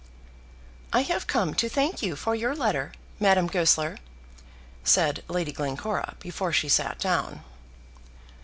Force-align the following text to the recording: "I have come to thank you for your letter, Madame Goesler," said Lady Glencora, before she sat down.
"I 0.91 1.01
have 1.03 1.27
come 1.27 1.53
to 1.53 1.69
thank 1.69 2.01
you 2.01 2.15
for 2.15 2.33
your 2.33 2.55
letter, 2.55 2.91
Madame 3.19 3.45
Goesler," 3.45 3.99
said 4.83 5.23
Lady 5.27 5.51
Glencora, 5.51 6.15
before 6.19 6.51
she 6.51 6.69
sat 6.69 6.97
down. 6.97 7.43